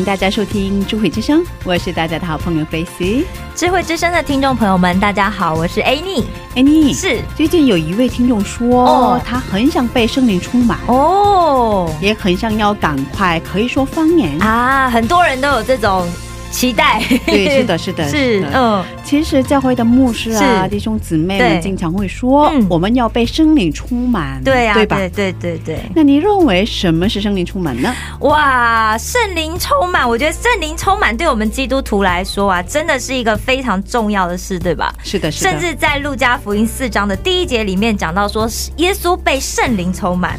[0.00, 3.22] 迎大家收听《智慧之声》，我是大家的好朋友 Grace。
[3.54, 6.24] 智慧之声的听众朋友们，大家好，我是 Annie。
[6.54, 14.38] 哎，你是最近有一位听众说，哦他很想被圣灵充满，哦也很想要赶快可以说方言。
[14.40, 16.08] 啊，很多人都有这种
[16.50, 17.02] 期待。
[17.26, 24.96] 对，是的，是的，是的嗯，其实教会的牧师啊、弟兄姊妹们经常会说，嗯我们要被圣灵充满，对呀、对吧？
[24.96, 25.80] 对对对对。
[25.94, 27.94] 那你认为什么是圣灵充满呢？
[28.20, 34.94] 哇，圣灵充满，我觉得圣灵充满对我们基督徒来说啊，真的是一个非常重要的事，对吧？
[35.02, 40.38] 是的，是的，甚至在路加福音四章的第一节里面讲到说，耶稣被圣灵充满。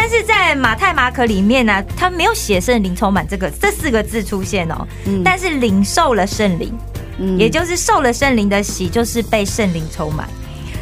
[0.00, 6.72] 但是在马太、马可里面呢、他没有写“圣灵充满”这个这四个字出现哦，嗯但是领受了圣灵，
[7.18, 10.28] 嗯也就是受了圣灵的喜，就是被圣灵充满。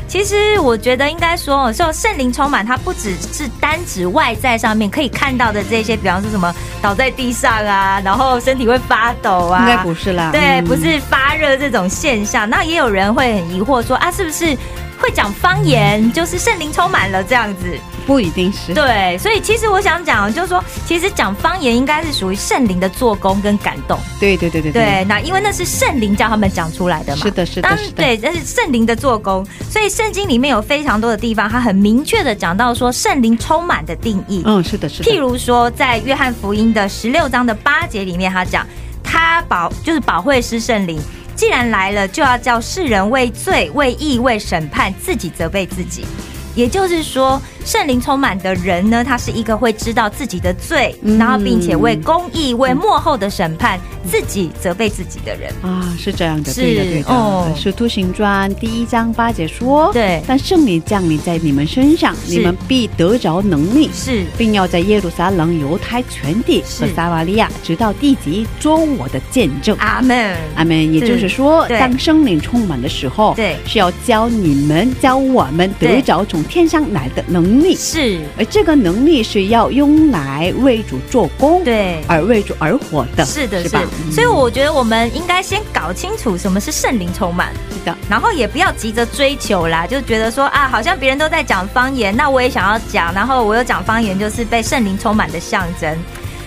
[0.06, 12.48] 其实我觉得应该说，受圣灵充满，它不只是单指外在上面可以看到的这些，比方说什么倒在地上啊，然后身体会发抖啊，应该不是啦，对，嗯不是发热这种现象。
[12.48, 14.54] 那也有人会很疑惑说啊，是不是
[15.00, 17.78] 会讲方言就是圣灵充满了这样子？
[18.06, 23.98] 不一定是，对，所以其实我想讲，就是说，其实讲方言应该是属于圣灵的做工跟感动。
[24.20, 27.22] 对对对对对，那因为那是圣灵叫他们讲出来的嘛。
[27.22, 34.42] 是的，是的，是的，对，那是圣灵的做工，所以圣经里面有非常多的地方，它很明确的讲到说圣灵充满的定义。
[34.46, 38.64] 嗯，是的，是的，譬如说，在约翰福音的十六章的八节里面，他讲
[39.02, 40.96] 他保就是保惠师圣灵，
[41.34, 46.06] 既然来了，就要叫世人为罪、为义、为审判，自己责备自己。
[46.54, 53.76] 也就是说，圣灵充满的人呢，他是一个会知道自己的罪，嗯然后并且为公义、为幕后的审判，
[54.08, 55.52] 自己责备自己的人。
[55.62, 57.08] 啊，是这样的，是对的，对的。
[57.12, 69.76] 哦使徒行传第一章八节说，对但圣灵降临在你们身上，你们必得着能力，是并要在耶路撒冷、犹太全地和是撒瓦利亚，直到地极，做我的见证。
[69.80, 70.36] 阿门。
[70.54, 70.76] 阿门。
[70.92, 82.00] 也就是说，对当圣灵充满的时候，对是要教你们、教我们得着从天上来的能力，是，而这个能力是要用来为主做工，，对。
[82.08, 83.82] 而为主而活的，是的，是吧？
[84.10, 87.52] 所以我觉得我们应该先搞清楚什么是圣灵充满。
[87.70, 95.96] 是的，然后也不要急着追求啦，就觉得说啊，好像别人都在讲方言，那我也想要讲，然后我又讲方言，就是被圣灵充满的象征。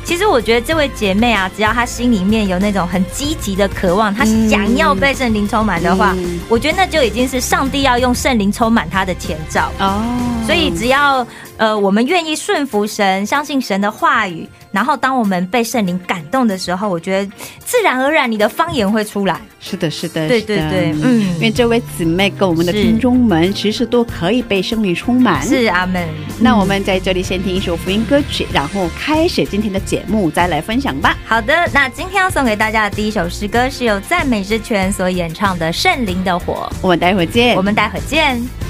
[0.10, 9.72] 其实我觉得这位姐妹啊，只要她心里面有那种很积极的渴望，她想要被圣灵充满的话，嗯我觉得那就已经是上帝要用圣灵充满她的前兆。
[9.78, 10.04] 哦，
[10.48, 11.24] 所以只要
[11.60, 19.40] 呃我们愿意顺服神，相信神的话语，然后当我们被圣灵感动的时候，我觉得自然而然你的方言会出来。
[19.60, 25.46] 是的，是的，对对对嗯因为这位姊妹跟我们的是听众们，其实都可以被圣灵充满。
[25.46, 26.08] 是阿门。
[26.40, 31.18] 那我们在这里先听一首福音歌曲，然后开始今天的节目，再来分享吧。
[31.26, 38.69] 好的，那今天要送给大家的第一首诗歌是由赞美之泉所演唱的《圣灵的火我们待会儿见。》，我们待会儿见。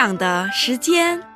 [0.00, 1.29] 分享的时间。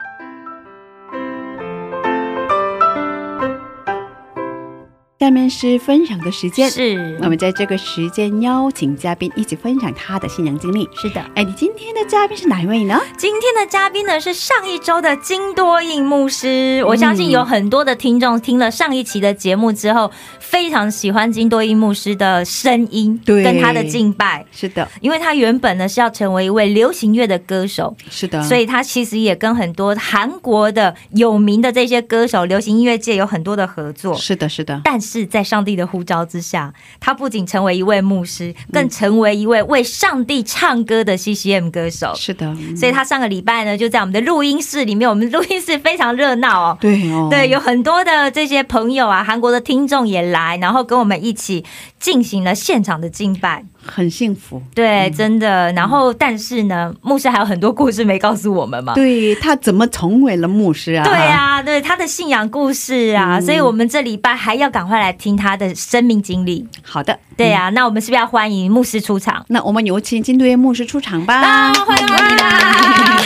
[5.25, 6.71] 下面是分享的时间。
[6.71, 10.87] 是我们在这个时间邀请嘉宾一起分享他的信仰经历。
[10.95, 11.25] 是的。
[11.35, 13.00] 哎，你今天的嘉宾是哪一位呢？
[13.16, 34.14] 今天的嘉宾呢是上一周的金多印牧师，我相信有很多的听众听了上一期的节目之后，非常喜欢金多印牧师的声音，对跟他的敬拜，是的，因为他原本呢是要成为一位流行乐的歌手，是的，所以他其实也跟很多韩国的有名的这些歌手，流行音乐界有很多的合作。
[34.16, 42.14] 是的，是的，但是在上帝的呼召之下，他不仅成为一位牧师，更成为一位为上帝唱歌的 CCM 歌手。
[42.16, 46.78] 是的，所以他上个礼拜呢，就在我们的录音室里面，我们录音室非常热闹哦。
[46.80, 51.62] 对哦，对，有很多的这些朋友啊，韩国的听众也来，然后跟我们一起
[51.99, 53.62] 进行了现场的敬拜。
[53.87, 54.62] 很幸福。
[54.75, 55.71] 对，真的。
[55.73, 58.94] 然后，但是呢，牧师还有很多故事没告诉我们嘛。
[58.94, 61.04] 对他怎么成为了牧师啊？
[61.04, 66.68] 对啊，对他的信仰故事啊，所以我们这礼拜还要赶快来 听他的生命经历。
[66.84, 69.44] 好的，对啊，那我们是不是要欢迎牧师出场？
[69.50, 71.42] 那我们有请金队牧师出场吧。
[71.42, 73.18] 啊，欢迎欢迎啦！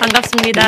[0.00, 0.62] 반갑습니다.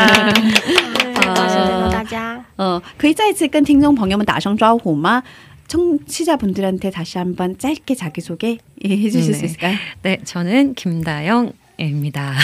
[1.15, 2.45] 很高兴见到大家。
[2.57, 5.23] 呃，可以再次跟听众朋友们打声招呼吗？
[5.67, 9.47] 청취자분들한테 다시 한번 짧게 자기소개 해주실 수 네.
[9.47, 9.77] 있을까요?
[10.03, 12.35] 네, 저는 김다영 입니다.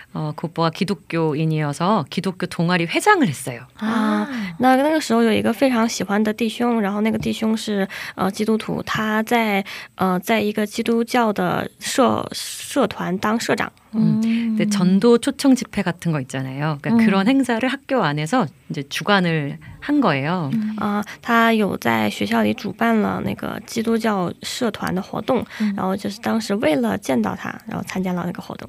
[0.12, 3.66] 어, 그 오빠가 기독교인이어서 기독교 동아리 회장을 했어요.
[3.78, 4.26] 啊，
[4.58, 9.64] 那那个时候有一个非常喜欢的弟兄，然后那个弟兄是呃基督徒，他在
[9.96, 13.70] 呃在一个基督教的社社团当社长。
[13.92, 16.78] 근데 전도 초청 집회 같은 거 있잖아요.
[16.82, 17.06] 그러니까 음.
[17.06, 20.50] 그런 행사를 학교 안에서 이제 주관을 한 거예요.
[20.76, 25.42] 啊、他有在学校里主办了那个基督教社团的活动，
[25.74, 28.68] 然后就是当时为了见到他，然后参加了那个活动。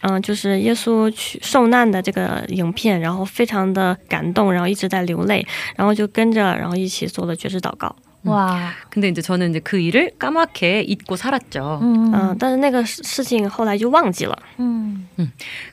[0.00, 5.46] 嗯、就是耶稣去受难的这个影片，然后非常的感动，然后一直在流泪，
[5.76, 7.94] 然后就跟着，然后一起做了绝志祷告。
[8.25, 11.79] 와， 근데 이제 저는 이제 그 일을 까맣게 잊고 살았죠.
[11.81, 14.37] 嗯、嗯但是那个事事情后来就忘记了。
[14.57, 15.07] 嗯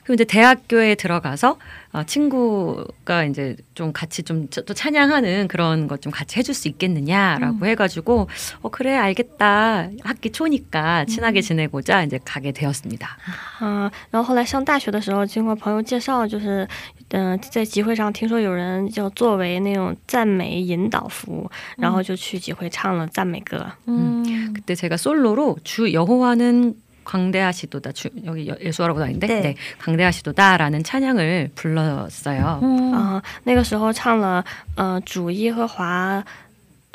[0.03, 1.57] 그리고 이제 대학교에 들어가서
[1.91, 7.65] 어, 친구가 이제 좀 같이 좀 또 찬양하는 그런 것 좀 같이 해줄 수 있겠느냐라고
[7.65, 8.29] 해가지고
[8.61, 13.17] 어 그래 알겠다 학기 초니까 친하게 지내고자 이제 가게 되었습니다.
[13.61, 16.65] 嗯、然后后来上大学的时候，经过朋友介绍，就是，
[17.11, 23.65] 嗯、在集会上听说有人要作为那种赞美引导服务，然后就去集会唱了赞美歌。
[23.87, 24.53] 음.
[24.53, 26.75] 그때 제가 솔로로 주 여호와는
[27.05, 29.41] 광대하시도다 주, 여기 여- 예수하라고 나있는데 네.
[29.41, 29.55] 네.
[29.79, 32.59] 광대하시도다라는 찬양을 불렀어요.
[32.61, 34.43] 嗯啊、那个时候唱了，
[34.75, 36.21] 呃，主耶和华，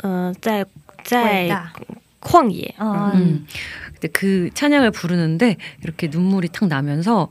[0.03, 0.67] 呃，在
[1.03, 1.49] 在
[2.21, 3.47] 旷野， 어, 嗯 음.
[3.95, 7.31] 근데 그 찬양을 부르는데 이렇게 눈물이 탁 나면서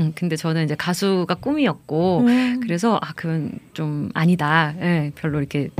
[0.00, 2.60] 음, 근데 저는 이제 가수가 꿈이었고 음.
[2.60, 4.74] 그래서 아 그건 좀 아니다.
[4.82, 5.70] 예, 별로 이렇게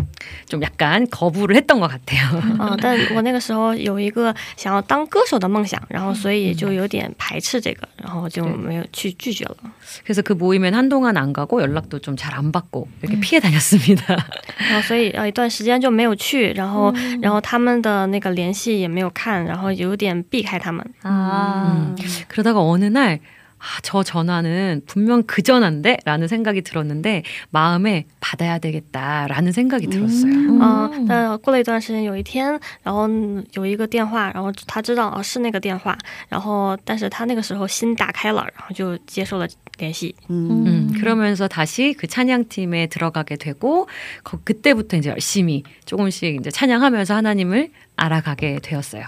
[0.48, 2.40] 좀 약간 거부를 했던 것 같아요.
[2.58, 9.56] 啊、但我那个时候有一个想要当歌手的梦想，然后所以就有点排斥这个，然后就没有去拒绝了。
[10.02, 14.16] 그래서 그 모임엔 한동안 안 가고 연락도 좀 잘 안 받고 이렇게 피해 다녔습니다.
[14.70, 20.82] 然后所以呃一段时间就没有去，然后、然后他们的那个联系也没有看，然后有点避开他们。
[21.02, 21.94] 아.
[22.28, 23.20] 그러다가 어느 날
[23.60, 25.96] 아, 저 전화는 분명 그 전화인데?
[26.04, 30.30] 라는 생각이 들었는데 마음에 받아야 되겠다라는 생각이 들었어요.
[30.60, 35.96] 嗯，但过了一段时间，有一天，然后嗯有一个电话，然后他知道哦是那个电话，
[36.28, 40.14] 然后但是他那个时候心打开了，然后就接受了联系。
[40.28, 43.88] 음, 그러면서 다시 그 찬양팀에 들어가게 되고
[44.22, 49.04] 거- 그때부터 이제 열심히 조금씩 이제 찬양하면서 하나님을 알아가게 되었어요.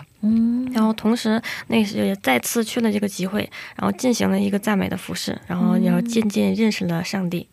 [0.72, 7.46] 然后同时，那时也再次去了这个集会，然后进行了一个赞美的服饰，然后然后渐渐认识了上帝。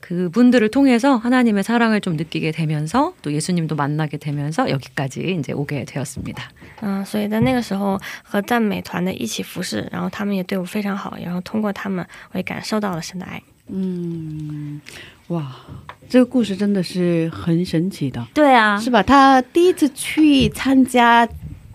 [0.00, 6.44] 그분들을 통해서 하나님의 사랑을 좀 느끼게 되면서 또 예수님도 만나게 되면서 여기까지 이제 오게 되었습니다.
[6.82, 13.42] 嗯，所以在那个时候和赞美团的一起服侍，然后他们也对我非常好，然后通过他们，我也感受到了神的爱。
[13.68, 14.80] 嗯，
[15.28, 15.56] 哇，
[16.08, 19.02] 这个故事真的是很神奇的，对啊，是吧？
[19.02, 21.28] 他第一次去参加，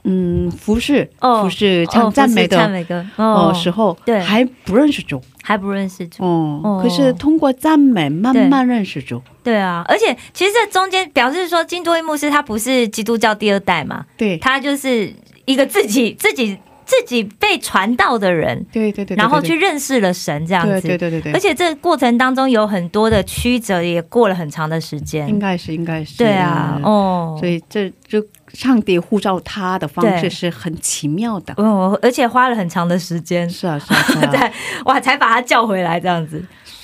[0.08, 4.20] 嗯，服饰，哦服饰哦唱赞美的赞美歌哦哦时候，对。
[4.20, 6.22] 还不认识主，还不认识主。
[6.22, 6.80] 哦，哦。
[6.80, 15.12] 可是通过赞美慢慢认识主，对啊，而且其实这中间表示说，金多伊牧师他不是基督教第二代嘛，对，他就是
[15.44, 16.56] 一个自己自己
[16.86, 20.80] 自己被传道的人，对对对，对然后去认识了神这样子。
[20.80, 25.38] 对对对对，而且这个过程当中有很多的曲折，也过了很长的时间应。
[25.38, 31.52] 该是应该是对啊，哦，所以这就上帝呼召他的方式是很奇妙的。
[31.56, 34.26] 哦，而且花了很长的时间，是啊，是啊，是啊。
[34.32, 34.52] 在
[34.84, 36.42] 哇才把他叫回来这样子。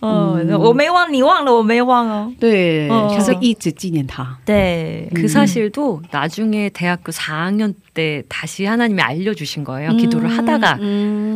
[0.00, 2.32] 哦，我没忘，你忘了，我没忘哦。
[2.40, 3.08] 네, 어.
[3.08, 9.96] 그래서 一直纪念他.对， 그 사실도 나중에 대학교 4학년 때 다시 하나님이 알려주신 거예요.
[9.96, 10.76] 기도를 하다가.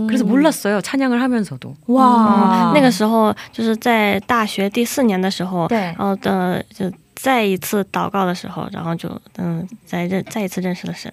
[0.06, 0.80] 그래서 몰랐어요.
[0.80, 1.74] 찬양을 하면서도.
[1.88, 11.12] 哇，那个时候就是在大学第四年的时候，对然后的就再一次祷告的时候，然后就嗯再认再一次认识了神。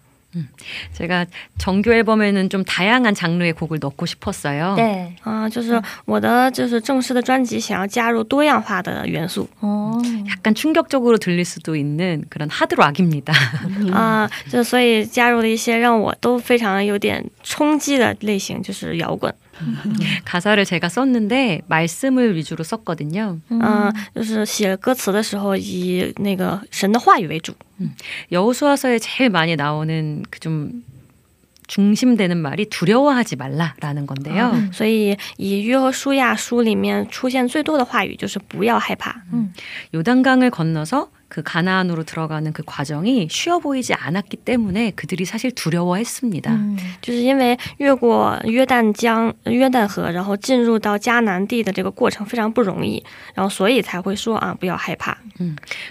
[0.92, 1.24] 제가
[1.56, 4.74] 정규 앨범에는 좀 다양한 장르의 곡을 넣고 싶었어요.
[4.76, 13.32] 对，啊、就是我的就是正式的专辑想要加入多样化的元素哦， 약간 충격적으로 들릴 수도 있는 그런 하드락입니다.
[13.92, 19.32] 啊、就所以加入了一些让我都非常有点冲击的类型，就是摇滚。
[20.24, 23.38] 가사를 제가 썼는데 말씀을 위주로 썼거든요.
[23.50, 27.54] 嗯、就是写歌词的时候以那个神的话语为主。
[28.32, 30.82] 여호수아서에 제일 많이 나오는 그 좀
[31.66, 34.52] 중심되는 말이 두려워하지 말라라는 건데요.
[34.72, 39.22] 所以以约和舒亚书里面出现最多的话语就是不要害怕。
[39.94, 46.76] 요단강을 건너서 그 가나안으로 들어가는 그 과정이 쉬워 보이지 않았기 때문에 그들이 사실 두려워했습니다.
[47.00, 55.16] 就是因为越过约旦江、约旦河，然后进入到迦南地的这个过程非常不容易，然后所以才会说啊，不要害怕。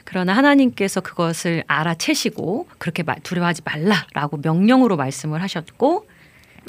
[0.05, 6.07] 그러나 하나님께서 그것을 알아채시고 그렇게 말- 두려워하지 말라라고 명령으로 말씀을 하셨고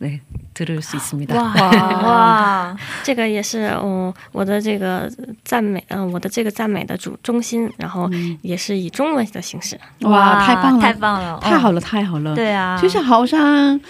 [0.00, 0.20] 네,
[0.54, 1.34] 들을 수 있습니다.
[1.34, 5.10] 哇， 这个也是嗯我的这个
[5.44, 8.08] 赞美嗯我的这个赞美的主中心，然后
[8.40, 9.76] 也是以中文的形式。
[10.02, 12.36] 哇，太棒了，太棒了，太好了，太好了。
[12.36, 13.80] 对啊，就是好像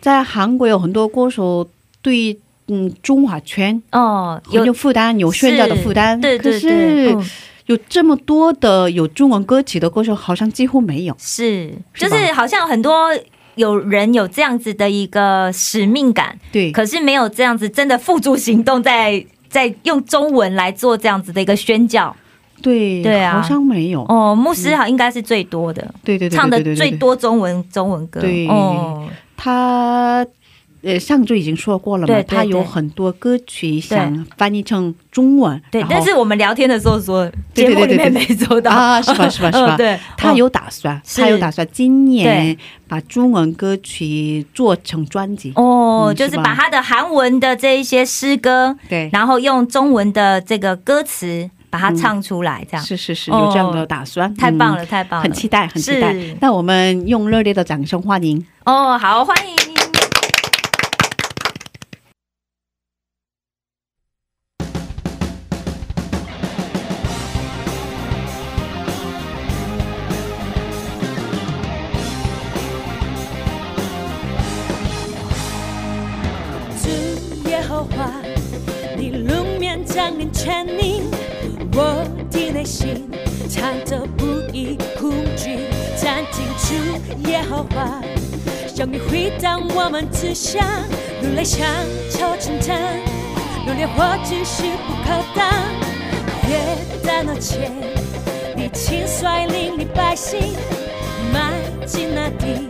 [0.00, 1.68] 在韩国有很多歌手
[2.00, 6.18] 对嗯中华圈哦很有负担，有炫耀的负担。
[6.18, 7.30] 对对对，可是嗯
[7.66, 11.14] 有这么多的有中文歌曲的歌手，好像几乎没有。
[11.18, 13.10] 是，就是吧是好像很多
[13.59, 22.15] 有人有这样子的一个使命感，对，可是没有这样子真的付诸行动在，在用中文来做这样子的一个宣教。
[22.61, 24.03] 对对啊好像没有。
[24.09, 28.21] 哦，牧师好应该是最多的，对对对，对唱的对对对最多中文中文歌。
[28.21, 30.25] 对哦，他
[30.81, 38.71] 呃上周已经说过了嘛，他有很多歌曲想翻译成中文，对，但是我们聊天的时候说，对对节目里面对对没做到。
[38.71, 39.75] 啊，是吧是吧是吧？
[39.75, 42.55] 嗯 对，他哦有打算，是他有打算今年
[42.87, 45.51] 把中文歌曲做成专辑。
[45.55, 52.85] 哦，嗯就是把他的韩文的这一些诗歌，对，然后用中文的这个歌词把它唱出来，这样。
[52.85, 53.45] 是是是，哦。
[53.45, 56.15] 有这样的打算，嗯太棒了，太棒了，很期待，很期待。
[56.39, 58.43] 那我们用热烈的掌声欢迎。
[58.65, 59.68] 哦，好，欢迎。
[89.89, 90.63] 们志向，
[91.21, 91.65] 如泪像
[92.11, 92.77] 潮成针，
[93.65, 95.47] 如烈火只是不可当，
[96.47, 96.59] 约
[97.03, 97.71] 旦那前，
[98.55, 100.55] 你轻率领你百姓
[101.33, 101.51] 迈
[101.85, 102.69] 进那地。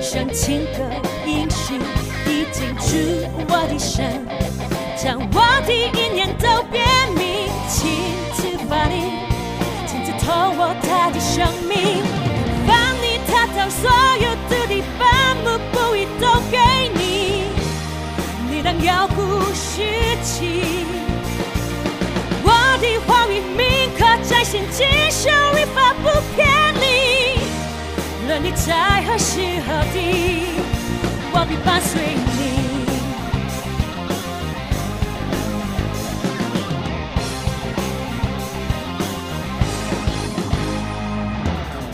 [0.00, 0.78] 像情歌
[1.26, 1.80] 音讯
[2.26, 4.24] 已经住我的身，
[4.96, 6.86] 将我的一念都变
[7.16, 7.90] 明，亲
[8.34, 8.94] 自发力，
[9.86, 11.73] 亲自透我他的生命，
[19.74, 19.82] 鼓士
[20.22, 20.84] 气。
[22.44, 22.48] 我
[22.80, 27.40] 的话语铭刻在心，经受律法不偏离。
[28.28, 30.46] 论你在何时何地，
[31.32, 32.64] 我必伴随你。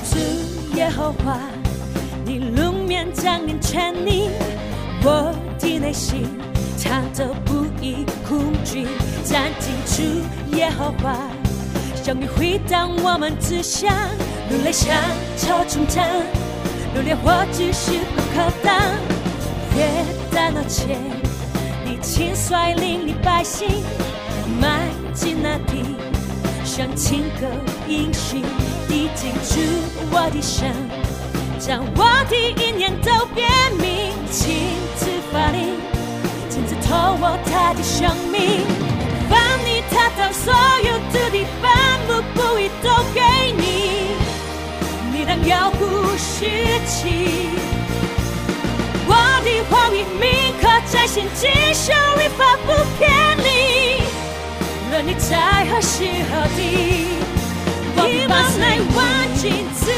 [0.04, 1.38] 主耶和华，
[2.26, 4.28] 你露面降临全地，
[5.02, 6.28] 我的内心
[6.76, 8.86] 藏着不已恐惧，
[9.24, 11.16] 站进主耶和华。
[12.02, 13.92] 向你回荡我们志向，
[14.50, 14.96] 如泪像
[15.36, 16.02] 潮冲腾，
[16.94, 18.74] 如烈火只是不可当。
[19.76, 19.86] 约
[20.32, 20.98] 旦那前，
[21.84, 23.68] 你亲率领你百姓
[24.60, 25.84] 迈进那地，
[26.64, 27.46] 像情歌
[27.86, 28.42] 音讯
[28.88, 29.60] 已经住
[30.10, 30.74] 我的身，
[31.58, 35.99] 将我的意念都变明，亲自发力，亲自
[36.90, 38.66] 透我他的生命。
[39.30, 41.70] 把你踏到所有的地方，
[42.08, 43.22] 幕布一都给
[43.56, 43.62] 你，
[45.12, 45.86] 你当要鼓
[46.18, 46.44] 士
[46.88, 47.48] 气。
[49.06, 54.02] 我的话语铭刻在心，经受律法不偏离。
[54.90, 57.06] 论你在何时何地，
[57.94, 58.58] 我必伴随
[58.96, 58.98] 万
[59.36, 59.92] 金子，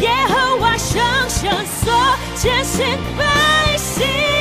[0.00, 1.50] 耶和华声声
[1.82, 1.92] 所
[2.36, 4.35] 拣选百姓。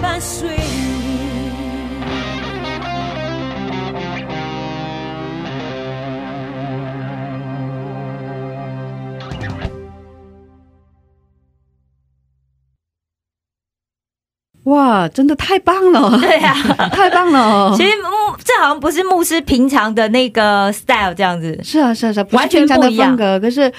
[0.00, 1.06] 伴随你。
[14.64, 16.18] 哇，真的太棒了！
[16.18, 16.52] 对啊，
[16.88, 17.72] 太棒了！
[17.76, 18.08] 其实牧
[18.42, 23.72] 这好像不是牧师平常的那个 style 这样子，是啊，是啊，是啊，完全不一样风格，可是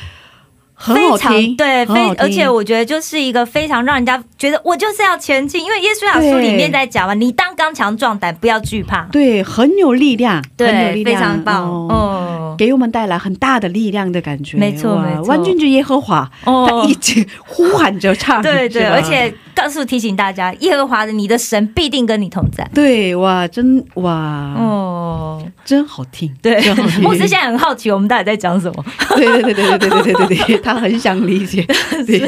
[0.80, 12.56] 很好非常听，对，非而且我觉得就是一个非常让人家觉得我就是要前进，因为耶稣亚书里面在讲嘛，你当刚强壮胆，不要惧怕，对，很有力量，很有对，非力量，常棒，哦哦。
[12.58, 14.58] 给我们带来很大的力量的感觉。
[14.58, 15.26] 没错哇没错。
[15.26, 16.68] 万军之耶和华，哦。
[16.68, 22.68] 他一直呼喊着唱，对对，而且告诉提醒大家，耶和华的你的神必定跟你同在。
[22.74, 24.12] 对哇，真哇，
[24.58, 26.60] 哦，真好听，对
[27.02, 28.86] 牧师现在很好奇我们到底在讲什么。
[29.16, 31.67] 对对对对对对对对对对， 他很想理解，
[32.07, 32.21] 对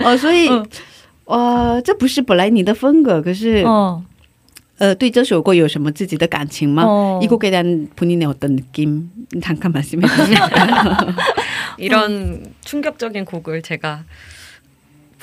[0.00, 0.48] 哦，所以。
[0.48, 0.66] 嗯
[1.24, 4.02] 呃，这不是本来你的风格，可是、哦，
[4.78, 6.84] 呃，对这首歌有什么自己的感情吗？
[6.84, 7.20] 어.
[7.22, 9.08] 이 곡에 대한 본인의 어떤 느낌
[9.40, 10.36] 잠깐 말씀해 주세요.
[11.78, 14.04] 이런 충격적인 곡을 제가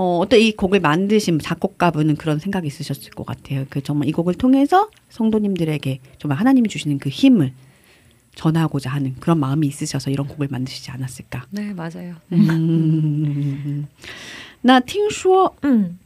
[0.00, 3.66] 어, 어떤 이 곡을 만드신 작곡가분은 그런 생각이 있으셨을 것 같아요.
[3.68, 7.52] 그 정말 이 곡을 통해서 성도님들에게 정말 하나님이 주시는 그 힘을
[8.34, 11.44] 전하고자 하는 그런 마음이 있으셔서 이런 곡을 만드시지 않았을까?
[11.50, 12.14] 네, 맞아요.
[12.32, 13.88] 음,
[14.62, 15.98] 나听说, 음.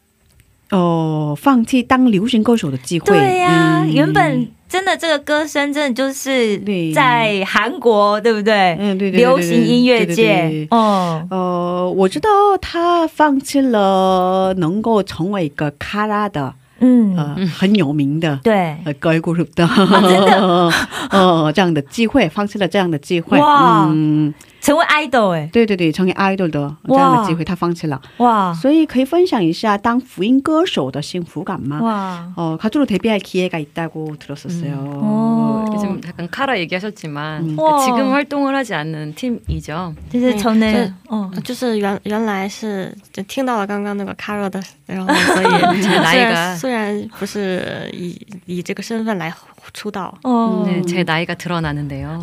[0.70, 3.06] 呃，放弃当流行歌手的机会。
[3.06, 3.92] 对呀，嗯。
[3.92, 6.58] 原本真的这个歌声真的就是
[6.94, 8.76] 在韩国，对不对？
[8.80, 10.14] 嗯，对对对对流行音乐界。
[10.24, 12.28] 对，哦，呃，我知道
[12.60, 19.68] 他放弃了能够成为一个卡拉的嗯，呃很有名的对，呃 girl group 的。
[20.08, 20.72] 真的。
[21.10, 23.38] 呃 这样的机会，放弃了这样的机会。
[23.38, 23.86] 哇。
[23.90, 28.01] 嗯，成为 idol 哎，对对对，成为 idol 的这样的机会，他放弃了。
[28.17, 31.79] 哇所以可以分享一下当福音歌手的幸福感吗？
[31.81, 34.75] 와， 어, 가수로 데뷔할 기회가 있다고 들었었어요.
[35.01, 35.62] 어.
[35.73, 37.59] 요즘 약간 카라 얘기하셨지만 음.
[37.59, 37.83] 와.
[37.85, 39.93] 지금 활동을 하지 않는 팀이죠.
[40.11, 49.33] 就是从那对哦，就是原原来是就听到了刚刚那个 Caro 的，然后所以虽哪一个然虽然不是以以这个身份来
[49.73, 52.19] 出道，哦， 네, 제 나이가 드러나는데요.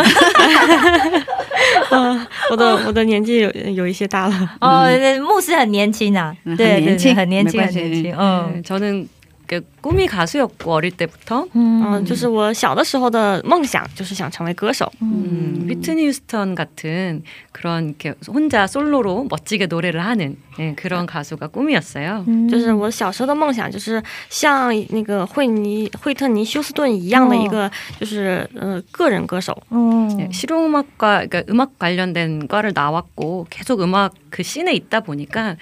[2.51, 4.57] 我的我的年纪有有一些大了。
[4.61, 9.09] 哦，对牧师很年轻啊，嗯对对对，很年轻很年轻，没关系很年轻，嗯 네, 저는
[9.51, 14.91] 그 꿈이 가수였고 어릴 때부터 嗯，就是我小的时候的梦想就是想成为歌手。
[15.01, 22.25] 음, 휘트니 휴스턴 같은 그런 이렇게 혼자 솔로로 멋지게 노래를 하는 예, 그런 가수가 꿈이었어요.
[22.51, 29.57] 就是我小时候的梦想，就是像那个惠尼惠特尼休斯顿一样的一个，就是呃个人歌手。
[29.71, 30.11] 음.
[30.19, 35.55] 예, 실용음악과 그러니까 음악 관련된 과를 나왔고 계속 음악 그 씬에 있다 보니까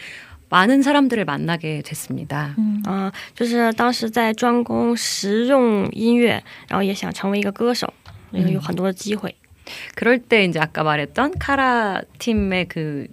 [0.50, 2.54] 많은 사람들을 만나게 됐습니다.
[2.86, 7.92] 啊、就是当时在专攻实用音乐，然后也想成为一个歌手，
[8.30, 9.34] 有有很多的机会。
[9.94, 13.08] 그럴 때 이제 아까 말했던 카라 팀의 그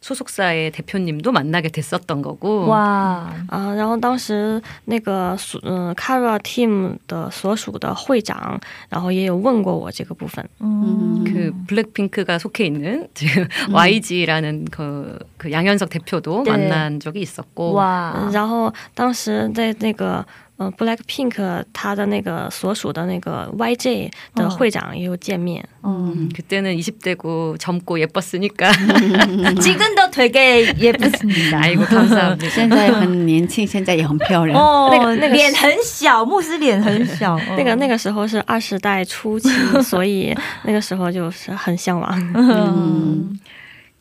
[0.00, 10.46] 소속사의 대표님도 만나게 됐었던 거고 哇，啊、然后当时那个所嗯 Kara Team 的所属的会长，然后也有问过我这个部分。
[10.60, 11.24] 음.
[11.24, 16.50] 그 블랙핑크가 속해 있는 지금 YG라는 그, 그 양현석 대표도 네.
[16.52, 20.24] 만난 적이 있었고 哇嗯，然后当时在那个
[20.60, 25.62] 呃 Blackpink 他的那个所属的那个 YJ 的会长也有见面。
[25.84, 28.72] 음, 그때는 20대고 젊고 예뻤으니까
[29.60, 31.60] 지금도 되게 예쁘습니다.
[31.60, 32.48] 아이고 감사합니다.
[32.48, 34.58] 现在很年轻，现在也很漂亮。
[34.58, 39.48] 哦，那 个那个脸很小，牧师脸很小，那个那个时候是二十代初期，
[39.82, 42.18] 所以那个时候就是很向往。
[42.34, 43.38] 음.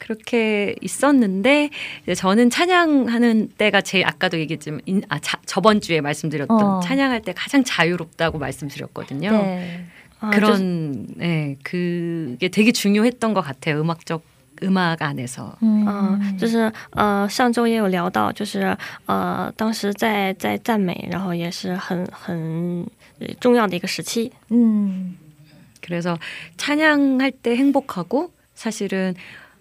[0.10, 1.70] 그렇게 있었는데
[2.04, 6.80] 이제 저는 찬양하는 때가 제일 아까도 얘기했지만 인- 아 자, 저번 주에 말씀드렸던 어.
[6.82, 9.32] 찬양할 때 가장 자유롭다고 말씀드렸거든요.
[9.32, 9.86] 네.
[10.20, 13.82] 啊就是 그런 네, 그게 되게 중요했던 것 같아요.
[13.82, 14.24] 음악적
[14.64, 15.58] 음악 안에서.
[15.62, 22.86] 嗯，就是呃，上周也有聊到，就是呃，当时在在赞美，然后也是很很
[23.20, 24.32] 呃重要的一个时期。
[24.52, 25.18] 음.
[25.82, 26.18] 그래서
[26.58, 29.39] 찬양할 때 행복하고 사실은 어, 그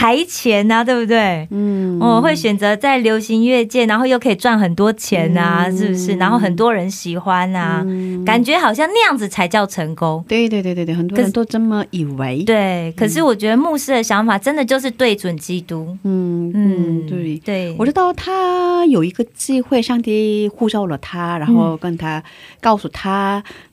[0.00, 1.46] 台前呐、对不对？
[1.50, 6.14] 嗯哦，会选择在流行乐界，然后又可以赚很多钱啊，嗯是不是？
[6.14, 10.24] 然后很多人喜欢啊，嗯感觉好像那样子才叫成功。
[10.26, 12.42] 对对对对对，很多人都这么以为。
[12.44, 15.94] 对，可是我觉得牧师的想法真的就是对准基督。
[16.04, 17.38] 嗯嗯嗯，对。
[17.44, 22.22] 对，我知道他有一个机会，上帝呼召了他，然后跟他
[22.62, 23.42] 告诉他，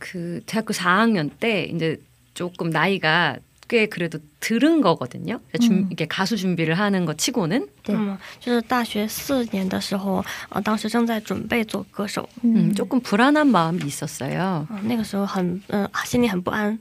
[0.00, 2.00] 그 대학교 4학년 때 이제
[2.34, 3.36] 조금 나이가
[3.68, 5.40] 꽤 그래도 들은 거거든요.
[5.60, 14.64] 준, 이게 가수 준비를 하는 거 치고는 对嗯，就是大学四年的时候，呃，当时正在准备做歌手， 음, 조금 불안한 마음이 있었어요.
[14.70, 16.78] 啊、那个时候很，嗯、啊心里很不安，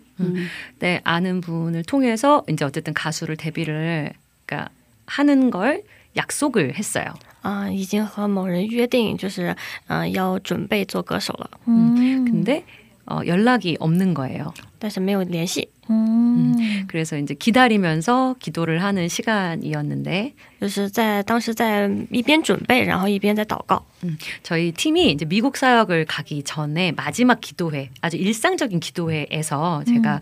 [0.78, 4.14] 네, 아는 분을 통해서 이제 어쨌든 가수를 데뷔를
[4.46, 4.70] 그러니까
[5.08, 5.82] 하는 걸
[6.16, 7.08] 약속을 했어요.
[7.42, 9.56] 啊、已经和某人约定，就是，
[9.88, 12.64] 嗯、要准备做歌手了， 근데
[13.10, 14.54] 어, 연락이 없는 거예요.
[14.80, 16.56] 但是没有联系， 음.
[16.88, 23.84] 그래서 이제 기다리면서 기도를 하는 시간이었는데 就是在当时在一边准备，然后一边在祷告。
[24.42, 30.22] 저희 팀이 이제 미국 사역을 가기 전에 마지막 기도회, 아주 일상적인 기도회에서 제가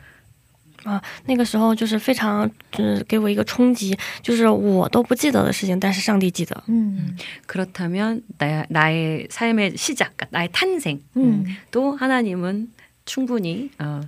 [0.84, 6.54] 啊，那个时候就是非常，就是给我一个冲击，就是我都不记得的事情，但是上帝记得。
[6.68, 7.16] 음.
[7.46, 11.98] 그렇다면 나, 나의 삶의 시작, 그러니까 나의 탄생도 음.
[11.98, 12.70] 하나님은
[13.04, 14.00] 충분히 어,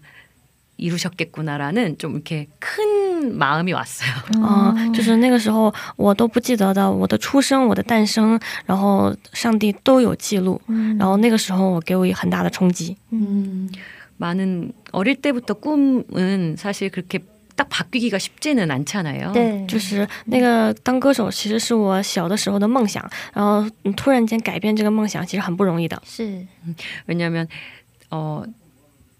[0.77, 4.13] 이루셨겠구나라는 좀 이렇게 큰 마음이 왔어요.
[4.45, 10.61] 啊、就是那个时候我都不记得的，我的出生、我的诞生，然后上帝都有记录，
[10.97, 12.97] 然后那个时候我给我一个很大的冲击。
[14.23, 17.21] 많은 어릴 때부터 꿈은 사실 그렇게
[17.57, 19.33] 딱 바뀌기가 쉽지는 않잖아요.
[19.33, 26.01] 对，就是那个当歌手，其实是我小的时候的梦想，然后嗯突然间改变这个梦想，其实很不容易的。
[26.07, 26.47] 是，
[27.07, 27.49] 왜냐하면
[28.11, 28.45] 어,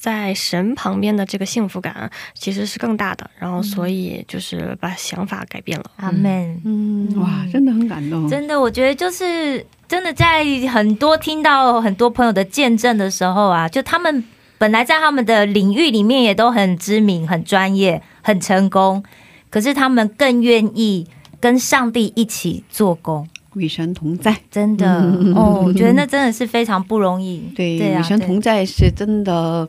[0.00, 5.84] 在神旁边的这个幸福感其实是更大的，然后所以就是把想法改变了。
[5.96, 6.58] 阿门。
[6.64, 8.26] 嗯，哇，真的很感动。
[8.26, 10.42] 真的，我觉得就是真的，在
[10.72, 14.24] 很多听到很多朋友的见证的时候啊，就他们
[14.56, 19.04] 本来在他们的领域里面也都很知名、很专业、很成功，
[19.50, 21.06] 可是他们更愿意
[21.38, 23.28] 跟上帝一起做工。
[23.54, 24.36] 与神同在。
[24.50, 25.00] 真的、
[25.34, 27.42] 哦，我觉得那真的是非常不容易。
[27.56, 29.68] 对，对啊，与神同在是真的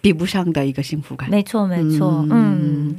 [0.00, 1.30] 比不上的一个幸福感。
[1.30, 2.96] 没错，没错，嗯嗯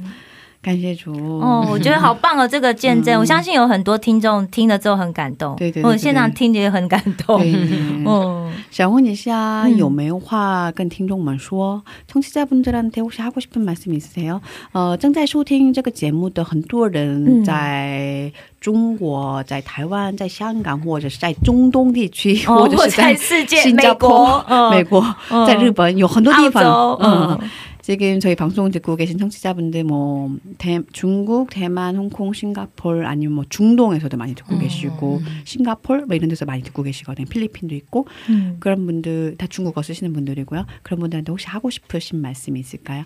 [0.63, 1.13] 感谢主。
[1.39, 11.81] 哦，我觉得好棒哦，这个见证，嗯我相信有很多听众听了之后很感动，对对对我现场听着也很感动，对 哦，想问一下，嗯有没有话跟听众们说？
[12.11, 14.41] 청취자분들한테혹시하고싶은말씀이있으세요？
[14.73, 18.29] 呃，正在收听这个节目的很多人嗯在
[18.59, 26.63] 中国、在台湾、在香港，或者是在中东地区，哦或者是在世界新加坡、美国嗯美国嗯在日本有很多地澳方。
[26.63, 27.39] 洲，嗯
[27.83, 34.15] 지금 저희 방송 듣고 계신 청취자분들 뭐 대, 중국, 대만, 홍콩, 싱가폴 아니면 뭐 중동에서도
[34.17, 37.25] 많이 듣고 계시고 싱가폴 뭐 이런 데서 많이 듣고 계시거든요.
[37.27, 38.57] 필리핀도 있고 음.
[38.59, 40.65] 그런 분들 다 중국어 쓰시는 분들이고요.
[40.83, 43.05] 그런 분들한테 혹시 하고 싶으신 말씀이 있을까요?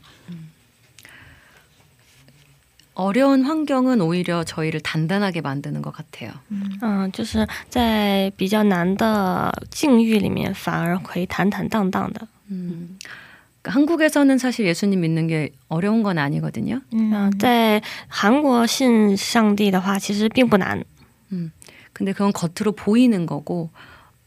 [2.95, 6.31] 어려운 환경은 오히려 저희를 단단하게 만드는 것 같아요.
[6.83, 12.27] 嗯，就是在比较难的境遇里面，反而可以坦坦荡荡的。
[12.51, 12.99] 음.
[13.67, 16.81] 그러니까 한국에서는 사실 예수님 믿는 게 어려운 건 아니거든요.
[16.93, 20.83] 嗯、在韩国信上帝的话，其实并不难。
[21.93, 23.69] 근데 그건 겉으로 보이는 거고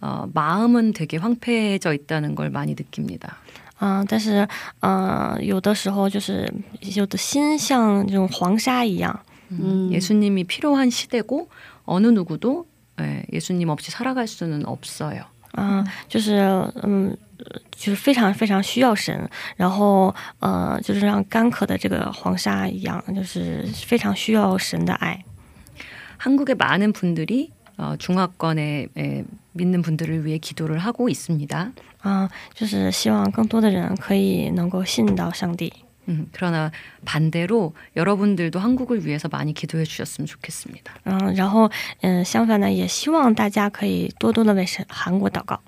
[0.00, 3.36] 어, 마음은 되게 황폐해져 있다는 걸 많이 느낍니다.
[3.80, 4.48] 嗯、但是，
[4.80, 6.50] 呃，有的时候就是
[6.96, 9.20] 有的心像这种黄沙一样，
[9.50, 9.90] 음.
[9.92, 11.48] 예수님이 필요한 시대고
[11.84, 12.66] 어느 누구도
[13.00, 15.24] 예, 예수님 없이 살아갈 수는 없어요.
[15.54, 16.36] 嗯、就是
[16.82, 17.16] 嗯，
[17.70, 25.22] 就是非常非常需要神，然后呃，就是像干渴的这个黄沙一样，就是非常需要神的爱。
[26.18, 31.72] 한국의 많은 분들이 어, 중화권에 에, 믿는 분들을 위해 기도를 하고 있습니다.
[32.00, 35.72] 啊、就是希望更多的人可以能够信到上帝。
[36.08, 36.70] 음, 그러나
[37.04, 40.94] 반대로 여러분들도 한국을 위해서 많이 기도해 주셨으면 좋겠습니다.
[41.04, 41.68] 嗯，然后
[42.02, 45.58] 嗯，相反呢，也希望大家可以多多的为神韩国祷告。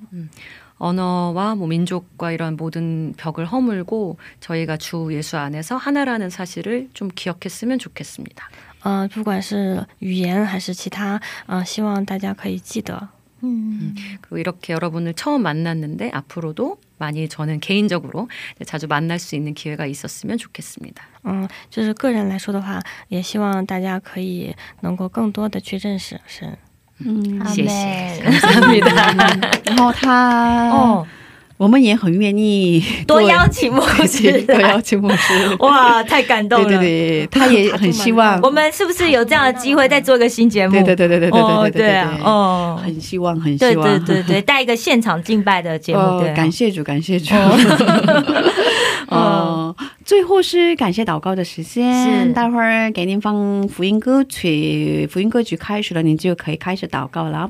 [0.78, 7.80] 언어와 뭐 민족과 이런 모든 벽을 허물고 저희가 주 예수 안에서 하나라는 사실을 좀 기억했으면
[7.80, 8.48] 좋겠습니다.
[8.84, 13.08] 嗯、不管是语言还是其他，嗯、希望大家可以记得。
[13.44, 13.94] 음.
[14.20, 18.28] 그리고 이렇게 여러분을 처음 만났는데 앞으로도 많이 저는 개인적으로
[18.66, 21.04] 자주 만날 수 있는 기회가 있었으면 좋겠습니다.
[21.24, 26.56] 嗯，就是个人来说的话，也希望大家可以能够更多的去认识神。
[27.02, 27.40] 음.
[27.46, 27.68] 시시.
[27.70, 28.24] 아멘.
[28.24, 29.50] 감사합니다.
[29.66, 31.06] 然后他，哦，
[31.63, 35.55] 我们也很愿意 多邀请牧师多邀请牧师。
[35.59, 36.67] 哇，太感动了。
[36.67, 40.73] 对对对，他也很希望我们是不是有这样的机会再做一个新节目？
[40.73, 47.33] 对对对对对对哦对对对啊，哦，很希望，很希望，对对对，带一个现场敬拜的节目，哦对啊，感谢主，感谢主。
[49.07, 57.49] 哦，最后是感谢祷告的时是间，待会儿给您放福音歌曲，福音歌曲开始了，您就可以开始祷告了。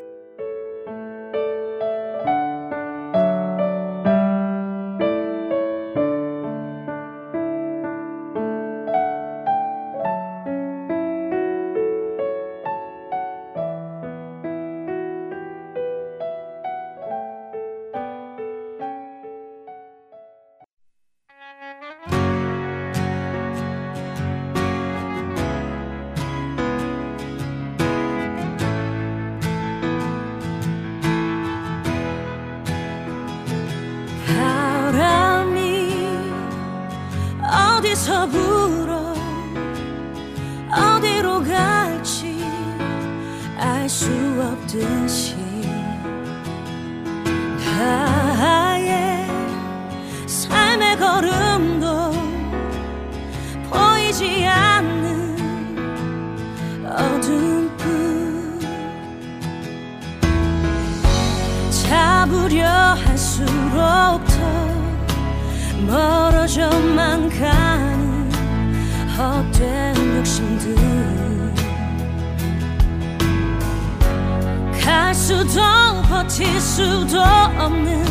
[76.41, 78.03] 버틸 수도 없는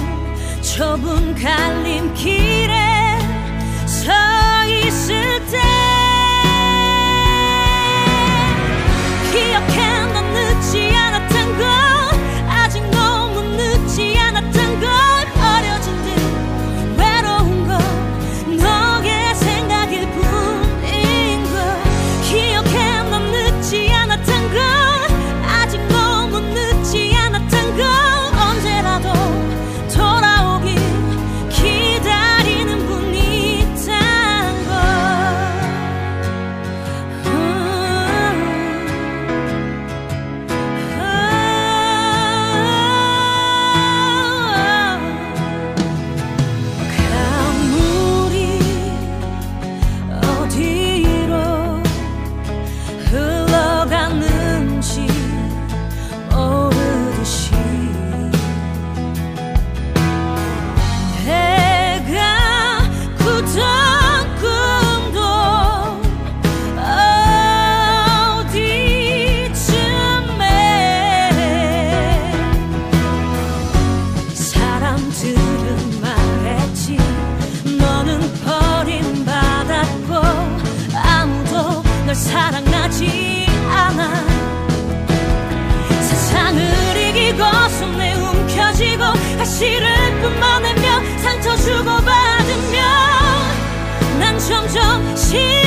[0.62, 3.18] 좁은 갈림길에
[3.86, 4.12] 서
[4.68, 5.99] 있을 때
[88.60, 89.04] 움켜쥐고
[89.38, 92.82] 가시를 뿜어내며 상처 주고받으며
[94.18, 95.59] 난 점점 시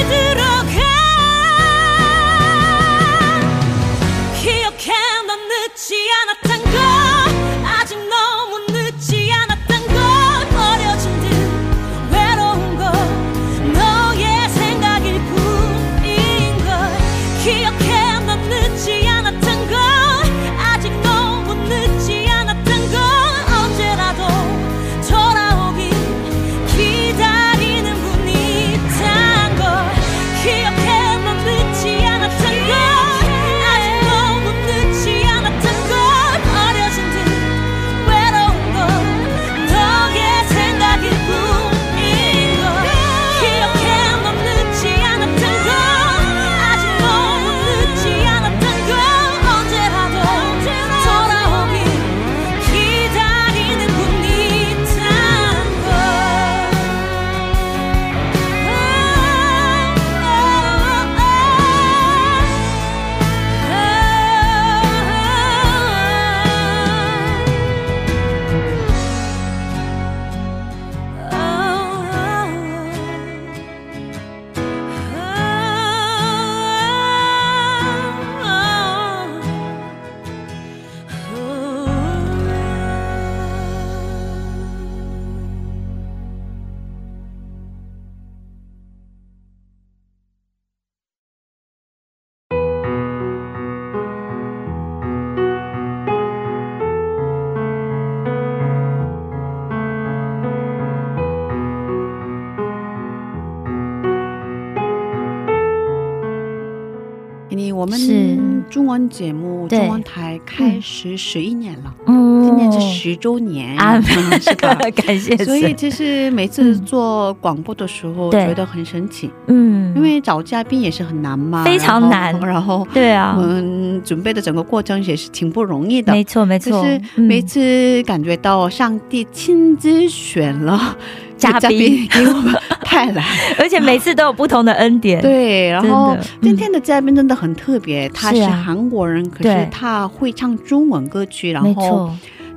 [107.98, 108.38] 们是。
[108.70, 109.80] 中文节目对。
[109.80, 112.44] 中文台开始十一年了，嗯。
[112.44, 113.78] 今年是十周年。
[113.78, 114.04] 啊嗯
[114.42, 114.74] 是吧？
[115.06, 119.94] 感谢，所以其实每次做广播的时候，觉得很神奇，嗯。
[119.96, 122.38] 因为找嘉宾也是很难嘛，非常难。
[122.42, 123.36] 然后对啊。
[123.38, 126.12] 我，们准备的整个过程也是挺不容易的。
[126.12, 126.72] 没错没错。
[126.72, 127.24] 就是，嗯。
[127.28, 130.98] 每次感觉到上帝亲自选了
[131.33, 132.08] 嘉嘉宾。
[132.08, 132.54] 给我们
[132.86, 133.24] 派来，
[133.60, 142.12] 而且每次都有不同的恩典，对，然后今天的嘉宾真的很特别，他是韩国人，可是他会唱中文歌曲，然后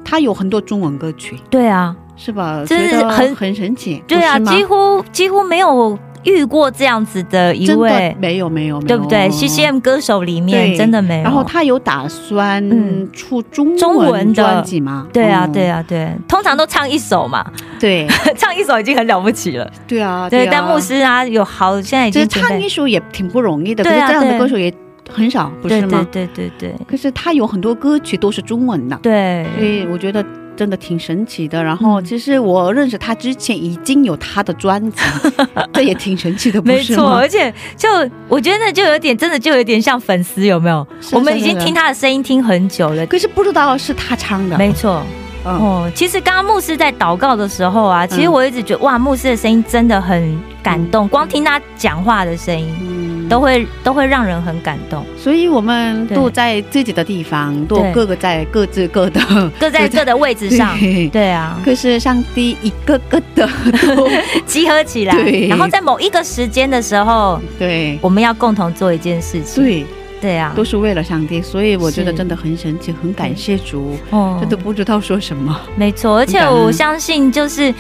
[0.05, 2.63] 他有很多中文歌曲，对啊，是吧？
[2.67, 8.87] 真是很很神奇，对啊，几乎几乎没有遇过这样子的一位，没有没有，没有。
[8.89, 11.23] 对不对？CCM 歌手里面真的没有。
[11.23, 13.09] 然后他有打算嗯。
[13.13, 15.07] 出中中文专辑吗？
[15.13, 17.45] 对啊，嗯对啊，对，通常都唱一首嘛，
[17.81, 18.07] 对。
[18.37, 19.71] 唱一首已经很了不起了。
[19.87, 20.49] 对啊，对，啊。
[20.53, 24.73] 但牧师啊，有好现在已经，唱一首也挺不容易的，可对这样的歌手也
[25.11, 26.07] 很少，不对对是吗？
[26.11, 26.75] 对对对。
[26.87, 29.47] 可是他有很多歌曲都是中文的，对。
[29.57, 30.25] 所以我觉得
[30.57, 31.63] 真的挺神奇的。
[31.63, 35.01] 然后嗯其实我认识他之前已经有他的专辑，
[35.73, 37.29] 这也挺神奇的，不没错，而？
[37.29, 37.89] 且就
[38.29, 40.87] 我觉得那就有点真的就有点像粉丝，有没有？
[41.13, 43.07] 我们已经听他的声音听很久了。
[43.07, 45.03] 可是不知道是他唱的，没错，
[45.45, 52.86] 嗯，哦，其实刚刚牧师在祷告的时候啊，其实嗯我一直觉得哇，牧师的声音真的很感动，光听他讲话的声音嗯
[53.29, 59.21] 都会都会让人很感动，所以我们都在自己的地方，都各个在各自各的
[59.59, 60.77] 各在各的位置上。
[60.81, 63.49] 对对啊，可是上帝一个个的
[63.97, 64.09] 都
[64.47, 65.15] 集合起来，
[65.49, 69.65] 然后在某一个时间的时候，对我们要共同做一件事情。
[69.65, 69.87] 对，
[70.21, 75.61] 对啊，都是为了上帝，所以我觉得真的很神奇，很感谢主，哦真的不知道说什么。
[75.77, 77.73] 没错，而且我相信，就是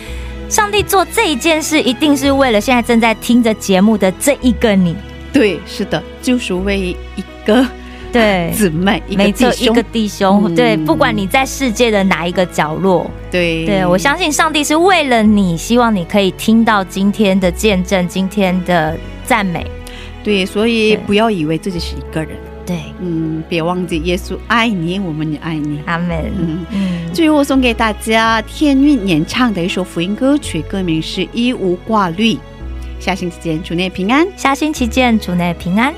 [0.48, 4.94] 上帝做这一件事，一定是为了现在正在听着节目的这一个你。
[5.36, 7.66] 对，是的，就是为一个
[8.10, 9.66] 对，姊妹，没错，弟兄。
[9.66, 10.54] 一个，弟兄，嗯。
[10.54, 19.66] 对，不管你在世界的哪一个角落，对，对我相信上帝是为了你，希望你可以听到今天的见证，今天的赞美。
[20.24, 22.30] 对，所以不要以为自己是一个人，
[22.64, 25.80] 对，嗯，别忘记耶稣爱你，我们也爱你。
[25.84, 26.32] 阿门。
[26.38, 32.32] 嗯，嗯，最后送给大家天韵演唱的一首福音歌曲，歌名是《一无挂虑》。
[32.98, 34.26] 下星期见，主内平安。
[34.36, 35.94] 下星期见，主内平安。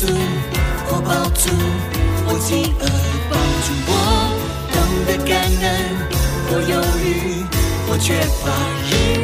[0.00, 0.14] 我足，
[0.86, 1.50] 我饱足，
[2.26, 2.82] 我饥饿，
[3.28, 3.36] 帮
[3.66, 3.90] 助我
[4.72, 5.64] 懂得感恩。
[6.48, 7.44] 我忧虑，
[7.86, 9.19] 我缺乏。